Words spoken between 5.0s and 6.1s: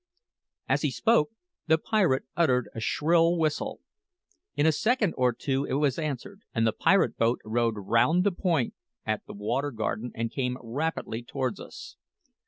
or two it was